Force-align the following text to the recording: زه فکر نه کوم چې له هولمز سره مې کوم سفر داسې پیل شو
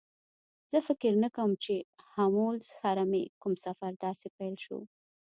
زه 0.71 0.77
فکر 0.87 1.13
نه 1.23 1.29
کوم 1.35 1.51
چې 1.63 1.75
له 1.97 2.03
هولمز 2.33 2.65
سره 2.81 3.03
مې 3.11 3.23
کوم 3.41 3.53
سفر 3.65 3.91
داسې 4.05 4.27
پیل 4.37 4.55
شو 4.65 4.79